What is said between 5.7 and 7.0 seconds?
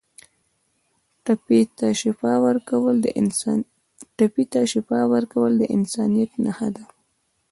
انسانیت نښه ده.